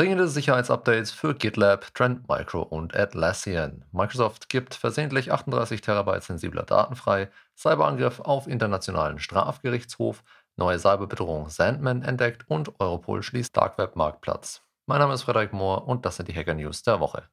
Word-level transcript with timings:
Dringende 0.00 0.28
Sicherheitsupdates 0.28 1.10
für 1.10 1.34
GitLab, 1.34 1.92
Trend 1.92 2.26
Micro 2.26 2.62
und 2.62 2.96
Atlassian. 2.96 3.84
Microsoft 3.92 4.48
gibt 4.48 4.74
versehentlich 4.74 5.30
38 5.30 5.82
Terabyte 5.82 6.22
sensibler 6.22 6.62
Daten 6.62 6.96
frei, 6.96 7.28
Cyberangriff 7.54 8.18
auf 8.20 8.46
internationalen 8.46 9.18
Strafgerichtshof, 9.18 10.24
neue 10.56 10.78
Cyberbedrohung 10.78 11.50
Sandman 11.50 12.00
entdeckt 12.00 12.46
und 12.48 12.80
Europol 12.80 13.22
schließt 13.22 13.54
Dark 13.54 13.76
Web 13.76 13.94
Marktplatz. 13.94 14.62
Mein 14.86 15.00
Name 15.00 15.12
ist 15.12 15.24
Frederik 15.24 15.52
Mohr 15.52 15.86
und 15.86 16.06
das 16.06 16.16
sind 16.16 16.30
die 16.30 16.34
Hacker 16.34 16.54
News 16.54 16.82
der 16.82 16.98
Woche. 16.98 17.24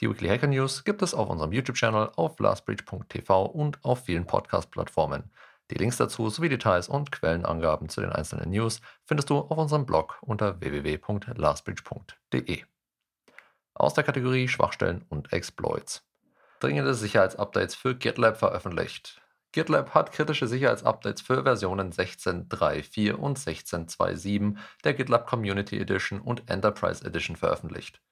Die 0.00 0.10
Weekly 0.10 0.28
Hacker 0.28 0.48
News 0.48 0.82
gibt 0.82 1.02
es 1.02 1.14
auf 1.14 1.30
unserem 1.30 1.52
YouTube-Channel, 1.52 2.10
auf 2.16 2.36
lastbreach.tv 2.40 3.44
und 3.44 3.78
auf 3.84 4.06
vielen 4.06 4.26
Podcast-Plattformen. 4.26 5.30
Die 5.72 5.78
Links 5.78 5.96
dazu 5.96 6.28
sowie 6.28 6.50
Details 6.50 6.90
und 6.90 7.12
Quellenangaben 7.12 7.88
zu 7.88 8.02
den 8.02 8.12
einzelnen 8.12 8.50
News 8.50 8.82
findest 9.06 9.30
du 9.30 9.38
auf 9.38 9.56
unserem 9.56 9.86
Blog 9.86 10.18
unter 10.20 10.60
www.lastbridge.de. 10.60 12.64
Aus 13.72 13.94
der 13.94 14.04
Kategorie 14.04 14.48
Schwachstellen 14.48 15.06
und 15.08 15.32
Exploits. 15.32 16.06
Dringende 16.60 16.92
Sicherheitsupdates 16.92 17.74
für 17.74 17.94
GitLab 17.94 18.36
veröffentlicht. 18.36 19.22
GitLab 19.52 19.94
hat 19.94 20.12
kritische 20.12 20.46
Sicherheitsupdates 20.46 21.22
für 21.22 21.42
Versionen 21.42 21.90
16.3.4 21.90 23.12
und 23.12 23.38
16.2.7 23.38 24.58
der 24.84 24.92
GitLab 24.92 25.26
Community 25.26 25.80
Edition 25.80 26.20
und 26.20 26.50
Enterprise 26.50 27.02
Edition 27.02 27.36
veröffentlicht. 27.36 28.02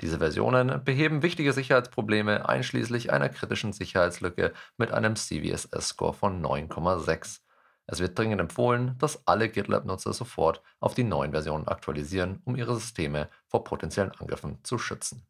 Diese 0.00 0.18
Versionen 0.18 0.82
beheben 0.84 1.22
wichtige 1.22 1.52
Sicherheitsprobleme 1.52 2.48
einschließlich 2.48 3.12
einer 3.12 3.28
kritischen 3.28 3.72
Sicherheitslücke 3.72 4.52
mit 4.76 4.90
einem 4.90 5.14
CVSS-Score 5.14 6.14
von 6.14 6.44
9,6. 6.44 7.40
Es 7.86 8.00
wird 8.00 8.18
dringend 8.18 8.40
empfohlen, 8.40 8.96
dass 8.98 9.26
alle 9.26 9.48
GitLab-Nutzer 9.48 10.12
sofort 10.12 10.62
auf 10.80 10.94
die 10.94 11.04
neuen 11.04 11.32
Versionen 11.32 11.68
aktualisieren, 11.68 12.40
um 12.44 12.56
ihre 12.56 12.74
Systeme 12.74 13.28
vor 13.46 13.62
potenziellen 13.62 14.12
Angriffen 14.12 14.58
zu 14.64 14.78
schützen. 14.78 15.26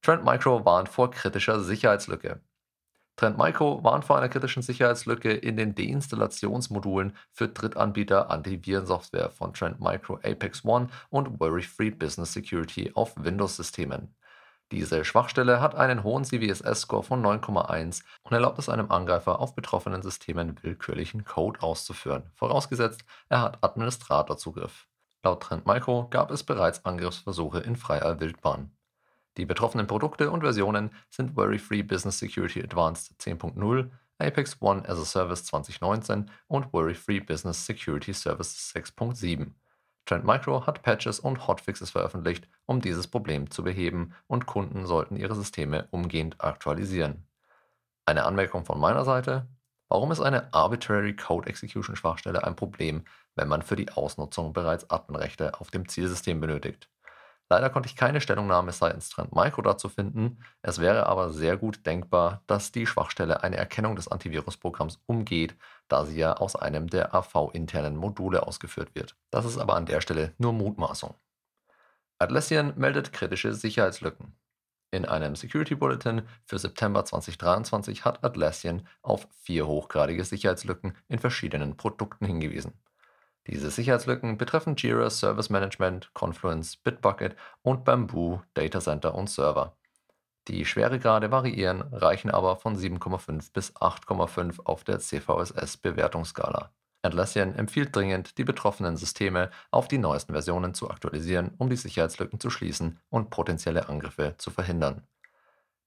Trend 0.00 0.24
Micro 0.24 0.64
warnt 0.64 0.88
vor 0.88 1.10
kritischer 1.10 1.60
Sicherheitslücke. 1.60 2.40
Trend 3.18 3.36
Micro 3.36 3.82
warnt 3.82 4.04
vor 4.04 4.16
einer 4.16 4.28
kritischen 4.28 4.62
Sicherheitslücke 4.62 5.32
in 5.32 5.56
den 5.56 5.74
Deinstallationsmodulen 5.74 7.16
für 7.32 7.48
Drittanbieter 7.48 8.30
Antivirensoftware 8.30 9.30
von 9.30 9.52
Trend 9.52 9.80
Micro 9.80 10.20
Apex 10.22 10.64
One 10.64 10.86
und 11.10 11.40
Worry-Free 11.40 11.90
Business 11.90 12.32
Security 12.32 12.92
auf 12.94 13.14
Windows-Systemen. 13.16 14.14
Diese 14.70 15.04
Schwachstelle 15.04 15.60
hat 15.60 15.74
einen 15.74 16.04
hohen 16.04 16.22
CVSS-Score 16.22 17.02
von 17.02 17.20
9,1 17.20 18.04
und 18.22 18.32
erlaubt 18.32 18.60
es 18.60 18.68
einem 18.68 18.92
Angreifer 18.92 19.40
auf 19.40 19.56
betroffenen 19.56 20.02
Systemen 20.02 20.56
willkürlichen 20.62 21.24
Code 21.24 21.60
auszuführen, 21.60 22.30
vorausgesetzt 22.36 23.02
er 23.28 23.40
hat 23.40 23.64
Administratorzugriff. 23.64 24.86
Laut 25.24 25.42
Trend 25.42 25.66
Micro 25.66 26.06
gab 26.08 26.30
es 26.30 26.44
bereits 26.44 26.84
Angriffsversuche 26.84 27.58
in 27.58 27.74
freier 27.74 28.20
Wildbahn. 28.20 28.77
Die 29.38 29.46
betroffenen 29.46 29.86
Produkte 29.86 30.32
und 30.32 30.40
Versionen 30.40 30.90
sind 31.10 31.36
Worry-Free 31.36 31.84
Business 31.84 32.18
Security 32.18 32.60
Advanced 32.60 33.14
10.0, 33.20 33.88
Apex 34.18 34.56
One 34.60 34.86
as 34.88 34.98
a 34.98 35.04
Service 35.04 35.44
2019 35.44 36.28
und 36.48 36.72
Worry-Free 36.72 37.20
Business 37.20 37.64
Security 37.64 38.12
Service 38.12 38.74
6.7. 38.74 39.52
Trend 40.06 40.24
Micro 40.24 40.66
hat 40.66 40.82
Patches 40.82 41.20
und 41.20 41.46
Hotfixes 41.46 41.90
veröffentlicht, 41.90 42.48
um 42.66 42.80
dieses 42.80 43.06
Problem 43.06 43.48
zu 43.48 43.62
beheben 43.62 44.12
und 44.26 44.46
Kunden 44.46 44.86
sollten 44.86 45.14
ihre 45.14 45.36
Systeme 45.36 45.86
umgehend 45.92 46.40
aktualisieren. 46.40 47.24
Eine 48.06 48.24
Anmerkung 48.24 48.64
von 48.64 48.80
meiner 48.80 49.04
Seite. 49.04 49.46
Warum 49.88 50.10
ist 50.10 50.20
eine 50.20 50.52
Arbitrary 50.52 51.14
Code 51.14 51.48
Execution 51.48 51.94
Schwachstelle 51.94 52.42
ein 52.42 52.56
Problem, 52.56 53.04
wenn 53.36 53.46
man 53.46 53.62
für 53.62 53.76
die 53.76 53.92
Ausnutzung 53.92 54.52
bereits 54.52 54.90
Adminrechte 54.90 55.60
auf 55.60 55.70
dem 55.70 55.88
Zielsystem 55.88 56.40
benötigt? 56.40 56.90
Leider 57.50 57.70
konnte 57.70 57.88
ich 57.88 57.96
keine 57.96 58.20
Stellungnahme 58.20 58.72
seitens 58.72 59.08
Trend 59.08 59.34
Micro 59.34 59.62
dazu 59.62 59.88
finden. 59.88 60.38
Es 60.60 60.78
wäre 60.78 61.06
aber 61.06 61.30
sehr 61.30 61.56
gut 61.56 61.86
denkbar, 61.86 62.42
dass 62.46 62.72
die 62.72 62.86
Schwachstelle 62.86 63.42
eine 63.42 63.56
Erkennung 63.56 63.96
des 63.96 64.08
Antivirusprogramms 64.08 65.00
umgeht, 65.06 65.56
da 65.88 66.04
sie 66.04 66.18
ja 66.18 66.34
aus 66.34 66.56
einem 66.56 66.88
der 66.88 67.14
AV-internen 67.14 67.96
Module 67.96 68.46
ausgeführt 68.46 68.94
wird. 68.94 69.16
Das 69.30 69.46
ist 69.46 69.56
aber 69.56 69.76
an 69.76 69.86
der 69.86 70.02
Stelle 70.02 70.34
nur 70.36 70.52
Mutmaßung. 70.52 71.14
Atlassian 72.18 72.74
meldet 72.76 73.12
kritische 73.12 73.54
Sicherheitslücken. 73.54 74.36
In 74.90 75.04
einem 75.04 75.36
Security 75.36 75.74
Bulletin 75.74 76.22
für 76.44 76.58
September 76.58 77.04
2023 77.04 78.04
hat 78.04 78.24
Atlassian 78.24 78.86
auf 79.02 79.28
vier 79.42 79.66
hochgradige 79.66 80.24
Sicherheitslücken 80.24 80.96
in 81.08 81.18
verschiedenen 81.18 81.76
Produkten 81.76 82.26
hingewiesen. 82.26 82.72
Diese 83.48 83.70
Sicherheitslücken 83.70 84.36
betreffen 84.36 84.76
Jira 84.76 85.08
Service 85.08 85.48
Management, 85.48 86.12
Confluence, 86.12 86.76
Bitbucket 86.76 87.34
und 87.62 87.82
Bamboo 87.82 88.42
Data 88.52 88.78
Center 88.78 89.14
und 89.14 89.30
Server. 89.30 89.74
Die 90.48 90.66
Schweregrade 90.66 91.30
variieren, 91.30 91.82
reichen 91.92 92.30
aber 92.30 92.56
von 92.56 92.76
7,5 92.76 93.52
bis 93.54 93.74
8,5 93.76 94.60
auf 94.64 94.84
der 94.84 94.98
CVSS-Bewertungsskala. 94.98 96.72
Atlassian 97.00 97.54
empfiehlt 97.54 97.96
dringend, 97.96 98.36
die 98.36 98.44
betroffenen 98.44 98.98
Systeme 98.98 99.50
auf 99.70 99.88
die 99.88 99.98
neuesten 99.98 100.32
Versionen 100.32 100.74
zu 100.74 100.90
aktualisieren, 100.90 101.54
um 101.56 101.70
die 101.70 101.76
Sicherheitslücken 101.76 102.40
zu 102.40 102.50
schließen 102.50 103.00
und 103.08 103.30
potenzielle 103.30 103.88
Angriffe 103.88 104.34
zu 104.36 104.50
verhindern. 104.50 105.06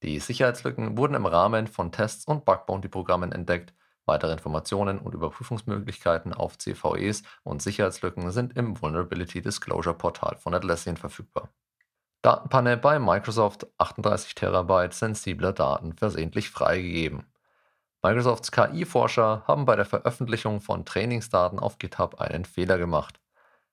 Die 0.02 0.18
Sicherheitslücken 0.18 0.98
wurden 0.98 1.14
im 1.14 1.28
Rahmen 1.28 1.68
von 1.68 1.92
Tests 1.92 2.26
und 2.26 2.44
Bug-Bounty-Programmen 2.44 3.32
entdeckt 3.32 3.74
Weitere 4.12 4.34
Informationen 4.34 5.00
und 5.00 5.14
Überprüfungsmöglichkeiten 5.14 6.34
auf 6.34 6.58
CVEs 6.58 7.24
und 7.44 7.62
Sicherheitslücken 7.62 8.30
sind 8.32 8.58
im 8.58 8.82
Vulnerability 8.82 9.42
Disclosure 9.42 9.96
Portal 9.96 10.36
von 10.36 10.54
Atlassian 10.54 10.98
verfügbar. 10.98 11.48
Datenpanne 12.22 12.76
bei 12.76 13.00
Microsoft 13.00 13.68
38 13.78 14.36
Terabyte 14.36 14.94
sensibler 14.94 15.54
Daten 15.54 15.94
versehentlich 15.94 16.50
freigegeben. 16.50 17.24
Microsofts 18.04 18.52
KI-Forscher 18.52 19.44
haben 19.48 19.64
bei 19.64 19.78
der 19.78 19.86
Veröffentlichung 19.86 20.60
von 20.60 20.84
Trainingsdaten 20.84 21.58
auf 21.58 21.78
GitHub 21.78 22.20
einen 22.20 22.44
Fehler 22.44 22.78
gemacht. 22.78 23.21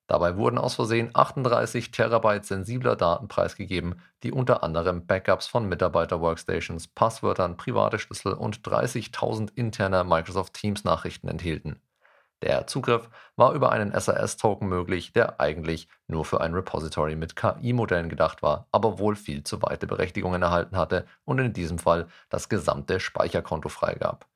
Dabei 0.08 0.38
wurden 0.38 0.56
aus 0.56 0.74
Versehen 0.74 1.10
38 1.12 1.90
Terabyte 1.90 2.46
sensibler 2.46 2.96
Daten 2.96 3.28
preisgegeben, 3.28 4.00
die 4.22 4.32
unter 4.32 4.62
anderem 4.62 5.06
Backups 5.06 5.46
von 5.46 5.68
Mitarbeiter-Workstations, 5.68 6.88
Passwörtern, 6.88 7.58
private 7.58 7.98
Schlüssel 7.98 8.32
und 8.32 8.62
30.000 8.62 9.50
interner 9.54 10.04
Microsoft 10.04 10.54
Teams-Nachrichten 10.54 11.28
enthielten. 11.28 11.82
Der 12.40 12.66
Zugriff 12.66 13.10
war 13.36 13.52
über 13.52 13.70
einen 13.70 13.92
SAS-Token 13.92 14.66
möglich, 14.66 15.12
der 15.12 15.40
eigentlich 15.40 15.88
nur 16.06 16.24
für 16.24 16.40
ein 16.40 16.54
Repository 16.54 17.14
mit 17.14 17.36
KI-Modellen 17.36 18.08
gedacht 18.08 18.42
war, 18.42 18.66
aber 18.72 18.98
wohl 18.98 19.14
viel 19.14 19.42
zu 19.42 19.60
weite 19.60 19.86
Berechtigungen 19.86 20.40
erhalten 20.40 20.78
hatte 20.78 21.04
und 21.26 21.38
in 21.38 21.52
diesem 21.52 21.78
Fall 21.78 22.06
das 22.30 22.48
gesamte 22.48 22.98
Speicherkonto 22.98 23.68
freigab. 23.68 24.26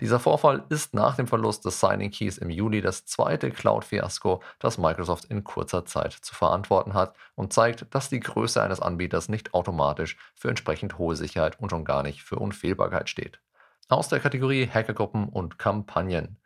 Dieser 0.00 0.18
Vorfall 0.18 0.64
ist 0.70 0.92
nach 0.92 1.14
dem 1.14 1.28
Verlust 1.28 1.64
des 1.64 1.78
Signing 1.78 2.10
Keys 2.10 2.36
im 2.38 2.50
Juli 2.50 2.80
das 2.80 3.06
zweite 3.06 3.52
Cloud-Fiasko, 3.52 4.42
das 4.58 4.76
Microsoft 4.76 5.26
in 5.26 5.44
kurzer 5.44 5.86
Zeit 5.86 6.12
zu 6.12 6.34
verantworten 6.34 6.94
hat 6.94 7.14
und 7.36 7.52
zeigt, 7.52 7.86
dass 7.94 8.08
die 8.08 8.18
Größe 8.18 8.60
eines 8.60 8.80
Anbieters 8.80 9.28
nicht 9.28 9.54
automatisch 9.54 10.16
für 10.34 10.48
entsprechend 10.48 10.98
hohe 10.98 11.14
Sicherheit 11.14 11.60
und 11.60 11.70
schon 11.70 11.84
gar 11.84 12.02
nicht 12.02 12.24
für 12.24 12.40
Unfehlbarkeit 12.40 13.08
steht. 13.08 13.40
Aus 13.88 14.08
der 14.08 14.18
Kategorie 14.18 14.68
Hackergruppen 14.68 15.28
und 15.28 15.58
Kampagnen. 15.58 16.40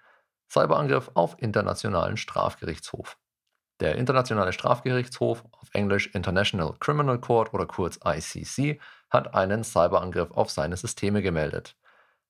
Cyberangriff 0.50 1.10
auf 1.14 1.36
Internationalen 1.38 2.18
Strafgerichtshof. 2.18 3.16
Der 3.80 3.96
Internationale 3.96 4.52
Strafgerichtshof, 4.52 5.44
auf 5.52 5.68
Englisch 5.72 6.08
International 6.08 6.74
Criminal 6.80 7.18
Court 7.18 7.54
oder 7.54 7.64
kurz 7.64 7.98
ICC, 8.04 8.78
hat 9.08 9.34
einen 9.34 9.64
Cyberangriff 9.64 10.32
auf 10.32 10.50
seine 10.50 10.76
Systeme 10.76 11.22
gemeldet. 11.22 11.76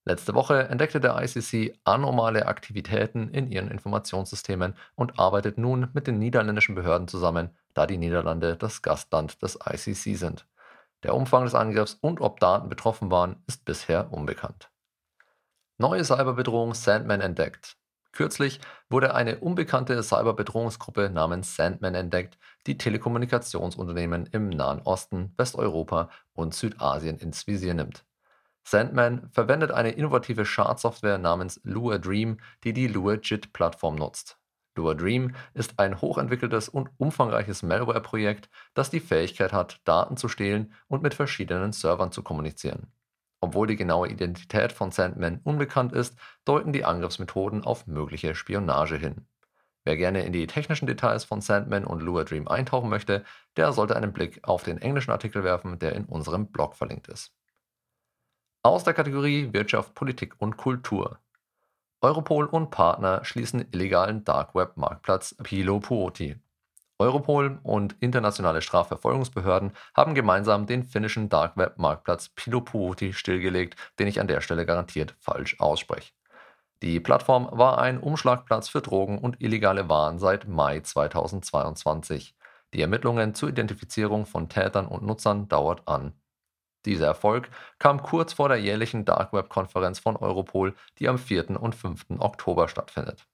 Letzte 0.08 0.34
Woche 0.34 0.70
entdeckte 0.70 1.00
der 1.00 1.20
ICC 1.22 1.78
anormale 1.84 2.46
Aktivitäten 2.46 3.28
in 3.28 3.52
ihren 3.52 3.70
Informationssystemen 3.70 4.74
und 4.94 5.19
arbeitet 5.19 5.58
nun 5.58 5.91
mit 5.92 6.06
den 6.06 6.19
niederländischen 6.19 6.74
Behörden 6.74 7.08
zusammen, 7.08 7.50
da 7.74 7.86
die 7.86 7.98
Niederlande 7.98 8.56
das 8.56 8.80
Gastland 8.80 9.43
des 9.43 9.58
ICC 9.62 10.16
sind. 10.16 10.46
Der 11.02 11.14
Umfang 11.14 11.44
des 11.44 11.55
Angriffs 11.55 11.99
und 12.00 12.22
ob 12.22 12.40
Daten 12.40 12.70
betroffen 12.70 13.10
waren, 13.10 13.43
ist 13.46 13.66
bisher 13.66 14.10
unbekannt. 14.10 14.70
Neue 15.76 16.02
Cyberbedrohung 16.02 16.72
Sandman 16.72 17.20
entdeckt. 17.20 17.76
Kürzlich 18.12 18.61
wurde 18.88 19.14
eine 19.14 19.40
unbekannte 19.40 20.02
Cyberbedrohungsgruppe 20.02 21.11
namens 21.11 21.54
Sandman 21.54 21.94
entdeckt, 21.94 22.38
die 22.66 22.78
Telekommunikationsunternehmen 22.78 24.25
im 24.32 24.49
Nahen 24.49 24.81
Osten, 24.81 25.34
Westeuropa 25.37 26.08
und 26.32 26.54
Südasien 26.54 27.19
ins 27.19 27.46
Visier 27.46 27.75
nimmt. 27.75 28.06
Sandman 28.70 29.31
verwendet 29.31 29.70
eine 29.70 29.93
innovative 29.93 30.44
Schadsoftware 30.44 31.17
namens 31.17 31.59
Lua 31.65 31.97
Dream, 31.97 32.37
die 32.65 32.75
die 32.75 32.87
Lua 32.87 33.15
JIT-Plattform 33.15 33.94
nutzt. 33.97 34.37
Lua 34.76 34.93
Dream 34.93 35.35
ist 35.55 35.79
ein 35.79 36.03
hochentwickeltes 36.03 36.69
und 36.69 36.91
umfangreiches 36.99 37.62
Malware-Projekt, 37.62 38.50
das 38.75 38.91
die 38.91 39.00
Fähigkeit 39.00 39.55
hat, 39.55 39.81
Daten 39.85 40.19
zu 40.19 40.29
stehlen 40.29 40.75
und 40.87 41.03
mit 41.03 41.15
verschiedenen 41.15 41.73
Servern 41.73 42.12
zu 42.12 42.23
kommunizieren. 42.23 42.93
Obwohl 43.41 43.69
die 43.69 43.76
genaue 43.76 44.11
Identität 44.11 44.73
von 44.73 44.91
Sandman 44.91 45.41
unbekannt 45.44 45.94
ist, 45.94 46.19
deuten 46.44 46.75
die 46.75 46.85
Angriffsmethoden 46.85 47.64
auf 47.64 47.87
mögliche 47.87 48.35
Spionage 48.35 48.97
hin. 48.97 49.26
Wer 49.85 49.97
gerne 49.97 50.26
in 50.26 50.35
die 50.35 50.47
technischen 50.47 50.87
Details 50.87 51.25
von 51.25 51.41
Sandman 51.41 51.87
und 51.87 52.03
Lua 52.03 52.25
Dream 52.25 52.47
eintauchen 52.47 52.91
möchte, 52.91 53.25
der 53.56 53.73
sollte 53.73 53.97
einen 53.97 54.12
Blick 54.12 54.41
auf 54.43 54.62
den 54.62 54.76
englischen 54.76 55.12
Artikel 55.12 55.43
werfen, 55.43 55.79
der 55.79 55.94
in 55.94 56.05
unserem 56.05 56.53
Blog 56.53 56.76
verlinkt 56.76 57.09
ist. 57.09 57.32
Aus 58.64 58.82
der 58.82 58.93
Kategorie 58.93 59.52
Wirtschaft, 59.52 59.94
Politik 59.94 60.34
und 60.38 60.56
Kultur. 60.56 61.20
Europol 62.00 62.44
und 62.46 62.70
Partner 62.70 63.25
schließen 63.25 63.64
illegalen 63.70 64.25
Dark 64.25 64.56
Web 64.56 64.76
Marktplatz 64.76 65.37
Pilo 65.44 65.78
Puoti. 65.78 66.37
Europol 66.99 67.60
und 67.62 67.94
internationale 68.00 68.60
Strafverfolgungsbehörden 68.60 69.72
haben 69.94 70.16
gemeinsam 70.16 70.66
den 70.66 70.82
finnischen 70.82 71.28
Dark 71.28 71.56
Web 71.56 71.78
Marktplatz 71.78 72.31
Pilopuoti 72.31 73.12
stillgelegt, 73.12 73.76
den 74.00 74.08
ich 74.08 74.20
an 74.20 74.26
der 74.26 74.40
Stelle 74.40 74.66
garantiert 74.66 75.14
falsch 75.20 75.61
ausspreche. 75.61 76.12
Die 76.82 76.99
Plattform 76.99 77.49
war 77.52 77.78
ein 77.78 78.00
Umschlagplatz 78.00 78.69
für 78.69 78.81
Drogen 78.81 79.19
und 79.19 79.40
illegale 79.40 79.88
Waren 79.88 80.19
seit 80.19 80.49
Mai 80.49 80.81
2022. 80.81 82.34
Die 82.75 82.82
Ermittlungen 82.82 83.34
zur 83.34 83.50
Identifizierung 83.50 84.26
von 84.26 84.49
Tätern 84.49 84.88
und 84.88 85.04
Nutzern 85.04 85.46
dauert 85.46 85.87
an. 85.87 86.12
Dieser 86.84 87.06
Erfolg 87.06 87.50
kam 87.78 88.02
kurz 88.02 88.32
vor 88.32 88.48
der 88.48 88.58
jährlichen 88.58 89.04
Dark 89.04 89.32
Web 89.32 89.48
Konferenz 89.48 89.98
von 89.98 90.16
Europol, 90.16 90.75
die 90.98 91.08
am 91.08 91.19
4. 91.19 91.60
und 91.60 91.75
5. 91.75 92.06
Oktober 92.19 92.69
stattfindet. 92.69 93.26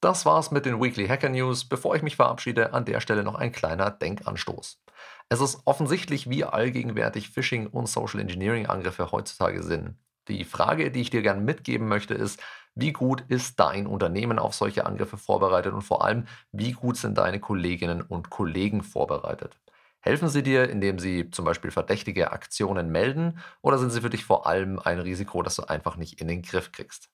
Das 0.00 0.24
war's 0.24 0.50
mit 0.50 0.64
den 0.64 0.80
Weekly 0.80 1.06
Hacker 1.08 1.28
News. 1.28 1.66
Bevor 1.66 1.94
ich 1.94 2.02
mich 2.02 2.16
verabschiede, 2.16 2.72
an 2.72 2.86
der 2.86 3.00
Stelle 3.00 3.22
noch 3.22 3.34
ein 3.34 3.52
kleiner 3.52 3.90
Denkanstoß. 3.90 4.82
Es 5.28 5.40
ist 5.40 5.60
offensichtlich, 5.66 6.30
wie 6.30 6.44
allgegenwärtig 6.44 7.30
Phishing 7.30 7.66
und 7.66 7.86
Social 7.86 8.20
Engineering 8.20 8.66
Angriffe 8.66 9.12
heutzutage 9.12 9.62
sind. 9.62 9.96
Die 10.28 10.44
Frage, 10.44 10.90
die 10.90 11.02
ich 11.02 11.10
dir 11.10 11.22
gerne 11.22 11.40
mitgeben 11.40 11.86
möchte, 11.86 12.14
ist, 12.14 12.40
wie 12.74 12.92
gut 12.92 13.24
ist 13.28 13.60
dein 13.60 13.86
Unternehmen 13.86 14.38
auf 14.38 14.54
solche 14.54 14.86
Angriffe 14.86 15.18
vorbereitet 15.18 15.74
und 15.74 15.82
vor 15.82 16.04
allem, 16.04 16.26
wie 16.52 16.72
gut 16.72 16.96
sind 16.96 17.18
deine 17.18 17.40
Kolleginnen 17.40 18.00
und 18.00 18.30
Kollegen 18.30 18.82
vorbereitet? 18.82 19.58
Helfen 20.00 20.28
sie 20.28 20.42
dir, 20.42 20.68
indem 20.70 20.98
sie 20.98 21.30
zum 21.30 21.44
Beispiel 21.44 21.70
verdächtige 21.70 22.32
Aktionen 22.32 22.90
melden 22.90 23.38
oder 23.62 23.78
sind 23.78 23.90
sie 23.90 24.00
für 24.00 24.10
dich 24.10 24.24
vor 24.24 24.46
allem 24.46 24.78
ein 24.78 24.98
Risiko, 24.98 25.42
das 25.42 25.56
du 25.56 25.64
einfach 25.64 25.96
nicht 25.96 26.20
in 26.20 26.28
den 26.28 26.42
Griff 26.42 26.72
kriegst? 26.72 27.10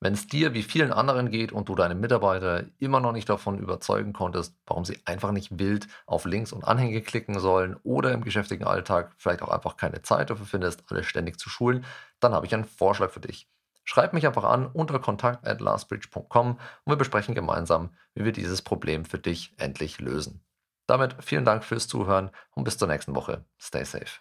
Wenn 0.00 0.14
es 0.14 0.26
dir 0.26 0.52
wie 0.52 0.64
vielen 0.64 0.92
anderen 0.92 1.30
geht 1.30 1.52
und 1.52 1.68
du 1.68 1.76
deine 1.76 1.94
Mitarbeiter 1.94 2.64
immer 2.80 2.98
noch 2.98 3.12
nicht 3.12 3.28
davon 3.28 3.58
überzeugen 3.58 4.12
konntest, 4.12 4.56
warum 4.66 4.84
sie 4.84 5.00
einfach 5.04 5.30
nicht 5.30 5.60
wild 5.60 5.86
auf 6.06 6.24
Links 6.24 6.52
und 6.52 6.64
Anhänge 6.64 7.02
klicken 7.02 7.38
sollen 7.38 7.76
oder 7.84 8.12
im 8.12 8.24
geschäftigen 8.24 8.66
Alltag 8.66 9.14
vielleicht 9.16 9.42
auch 9.42 9.48
einfach 9.48 9.76
keine 9.76 10.02
Zeit 10.02 10.30
dafür 10.30 10.46
findest, 10.46 10.90
alles 10.90 11.06
ständig 11.06 11.38
zu 11.38 11.48
schulen, 11.48 11.84
dann 12.18 12.34
habe 12.34 12.46
ich 12.46 12.54
einen 12.54 12.64
Vorschlag 12.64 13.12
für 13.12 13.20
dich. 13.20 13.48
Schreib 13.84 14.12
mich 14.12 14.26
einfach 14.26 14.44
an 14.44 14.66
unter 14.66 14.98
kontakt 14.98 15.46
at 15.46 15.60
lastbridge.com 15.60 16.50
und 16.50 16.60
wir 16.84 16.96
besprechen 16.96 17.34
gemeinsam, 17.36 17.90
wie 18.14 18.24
wir 18.24 18.32
dieses 18.32 18.62
Problem 18.62 19.04
für 19.04 19.18
dich 19.18 19.54
endlich 19.58 20.00
lösen. 20.00 20.44
Damit 20.92 21.24
vielen 21.24 21.46
Dank 21.46 21.64
fürs 21.64 21.88
Zuhören 21.88 22.30
und 22.50 22.64
bis 22.64 22.76
zur 22.76 22.86
nächsten 22.86 23.14
Woche. 23.14 23.46
Stay 23.58 23.82
safe. 23.82 24.20